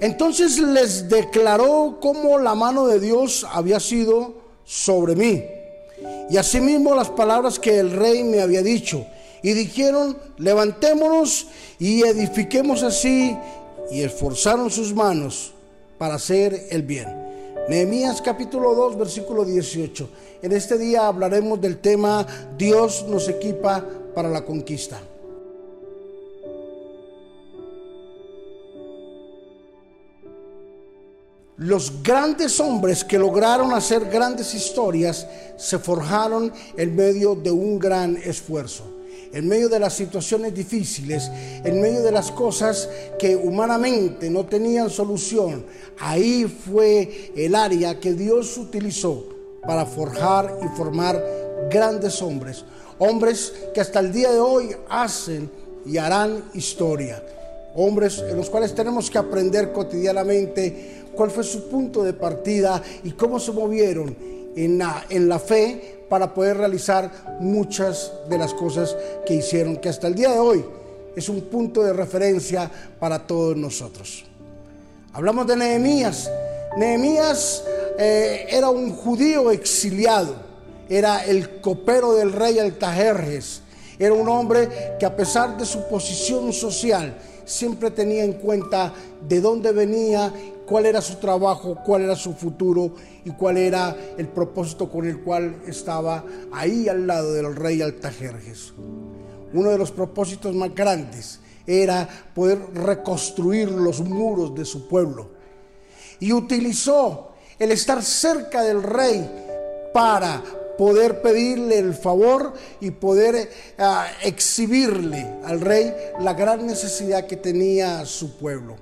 [0.00, 5.44] Entonces les declaró cómo la mano de Dios había sido sobre mí.
[6.30, 9.04] Y asimismo las palabras que el rey me había dicho.
[9.42, 11.48] Y dijeron, levantémonos
[11.78, 13.36] y edifiquemos así.
[13.90, 15.52] Y esforzaron sus manos
[15.96, 17.08] para hacer el bien.
[17.68, 20.08] Nehemías capítulo 2, versículo 18.
[20.42, 22.26] En este día hablaremos del tema
[22.56, 23.84] Dios nos equipa
[24.14, 25.00] para la conquista.
[31.58, 38.16] Los grandes hombres que lograron hacer grandes historias se forjaron en medio de un gran
[38.16, 38.84] esfuerzo,
[39.32, 41.28] en medio de las situaciones difíciles,
[41.64, 42.88] en medio de las cosas
[43.18, 45.66] que humanamente no tenían solución.
[45.98, 49.26] Ahí fue el área que Dios utilizó
[49.66, 51.20] para forjar y formar
[51.68, 52.64] grandes hombres,
[53.00, 55.50] hombres que hasta el día de hoy hacen
[55.84, 57.20] y harán historia,
[57.78, 63.12] hombres en los cuales tenemos que aprender cotidianamente cuál fue su punto de partida y
[63.12, 64.16] cómo se movieron
[64.56, 69.88] en la, en la fe para poder realizar muchas de las cosas que hicieron, que
[69.88, 70.64] hasta el día de hoy
[71.14, 74.24] es un punto de referencia para todos nosotros.
[75.12, 76.30] Hablamos de Nehemías.
[76.76, 77.64] Nehemías
[77.98, 80.36] eh, era un judío exiliado,
[80.88, 83.62] era el copero del rey Altajerjes,
[83.98, 87.16] era un hombre que a pesar de su posición social,
[87.48, 88.92] siempre tenía en cuenta
[89.26, 90.32] de dónde venía
[90.66, 92.92] cuál era su trabajo, cuál era su futuro
[93.24, 98.74] y cuál era el propósito con el cual estaba ahí al lado del rey Altajerjes.
[99.54, 105.30] Uno de los propósitos más grandes era poder reconstruir los muros de su pueblo.
[106.20, 110.42] Y utilizó el estar cerca del rey para
[110.78, 113.48] poder pedirle el favor y poder eh,
[114.22, 118.76] exhibirle al rey la gran necesidad que tenía su pueblo.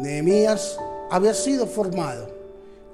[0.00, 0.76] Nehemías
[1.10, 2.36] había sido formado.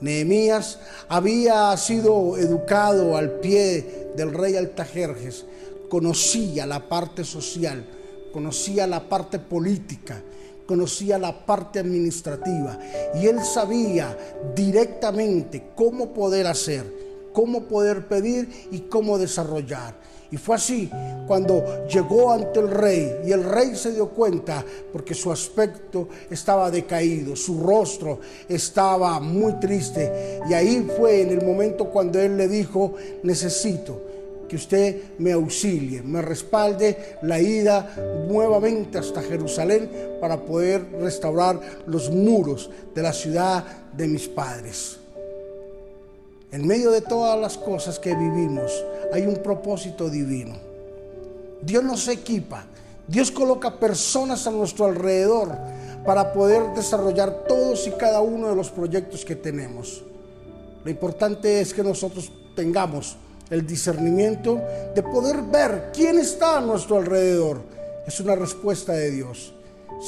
[0.00, 5.46] Nehemías había sido educado al pie del rey Altajerjes.
[5.88, 7.84] Conocía la parte social,
[8.32, 10.20] conocía la parte política,
[10.66, 12.78] conocía la parte administrativa
[13.14, 14.16] y él sabía
[14.54, 17.03] directamente cómo poder hacer,
[17.34, 19.94] cómo poder pedir y cómo desarrollar.
[20.30, 20.90] Y fue así
[21.26, 26.70] cuando llegó ante el rey y el rey se dio cuenta porque su aspecto estaba
[26.70, 30.40] decaído, su rostro estaba muy triste.
[30.48, 34.00] Y ahí fue en el momento cuando él le dijo, necesito
[34.48, 39.90] que usted me auxilie, me respalde la ida nuevamente hasta Jerusalén
[40.20, 43.64] para poder restaurar los muros de la ciudad
[43.96, 45.03] de mis padres.
[46.54, 48.70] En medio de todas las cosas que vivimos
[49.12, 50.54] hay un propósito divino.
[51.60, 52.64] Dios nos equipa,
[53.08, 55.50] Dios coloca personas a nuestro alrededor
[56.06, 60.04] para poder desarrollar todos y cada uno de los proyectos que tenemos.
[60.84, 63.16] Lo importante es que nosotros tengamos
[63.50, 64.62] el discernimiento
[64.94, 67.62] de poder ver quién está a nuestro alrededor.
[68.06, 69.52] Es una respuesta de Dios.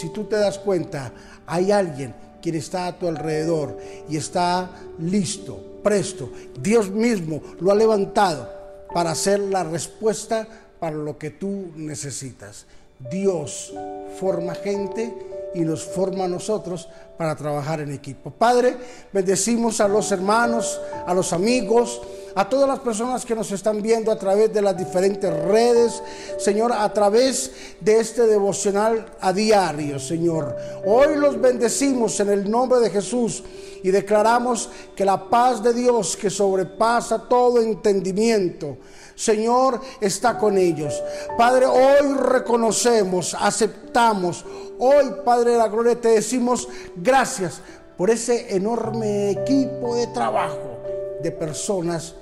[0.00, 1.12] Si tú te das cuenta,
[1.44, 3.76] hay alguien quien está a tu alrededor
[4.08, 4.70] y está
[5.00, 6.32] listo presto.
[6.60, 8.50] Dios mismo lo ha levantado
[8.92, 10.44] para hacer la respuesta
[10.80, 12.66] para lo que tú necesitas.
[13.08, 13.72] Dios
[14.18, 15.14] forma gente
[15.54, 18.32] y nos forma a nosotros para trabajar en equipo.
[18.32, 18.76] Padre,
[19.12, 22.02] bendecimos a los hermanos, a los amigos,
[22.36, 26.02] a todas las personas que nos están viendo a través de las diferentes redes,
[26.36, 30.54] Señor, a través de este devocional a diario, Señor.
[30.84, 33.42] Hoy los bendecimos en el nombre de Jesús
[33.82, 38.76] y declaramos que la paz de Dios que sobrepasa todo entendimiento,
[39.14, 41.02] Señor, está con ellos.
[41.38, 44.44] Padre, hoy reconocemos, aceptamos,
[44.78, 47.62] hoy, Padre de la Gloria, te decimos gracias
[47.96, 50.76] por ese enorme equipo de trabajo
[51.22, 52.14] de personas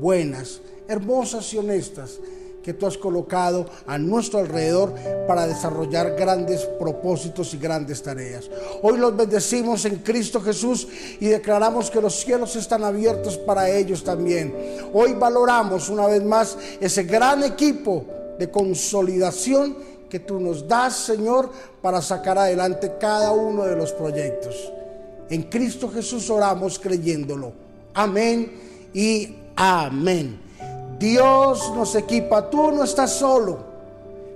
[0.00, 2.18] buenas, hermosas y honestas
[2.64, 4.94] que tú has colocado a nuestro alrededor
[5.28, 8.50] para desarrollar grandes propósitos y grandes tareas.
[8.82, 10.88] Hoy los bendecimos en Cristo Jesús
[11.20, 14.54] y declaramos que los cielos están abiertos para ellos también.
[14.94, 18.06] Hoy valoramos una vez más ese gran equipo
[18.38, 19.76] de consolidación
[20.08, 21.50] que tú nos das, Señor,
[21.82, 24.72] para sacar adelante cada uno de los proyectos.
[25.28, 27.52] En Cristo Jesús oramos creyéndolo.
[27.92, 28.52] Amén
[28.94, 30.40] y Amén.
[30.98, 33.58] Dios nos equipa, tú no estás solo.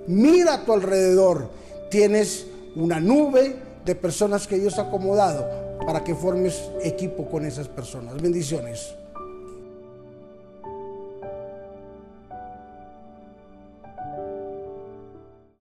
[0.07, 1.49] Mira a tu alrededor.
[1.89, 3.55] Tienes una nube
[3.85, 8.21] de personas que Dios ha acomodado para que formes equipo con esas personas.
[8.21, 8.93] Bendiciones.